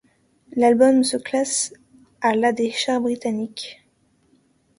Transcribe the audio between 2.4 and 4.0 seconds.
des charts britanniques.